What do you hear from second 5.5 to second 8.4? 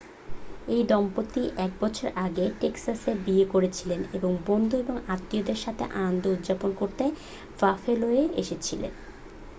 সাথে আনন্দ উদযাপন করতে বাফেলোয়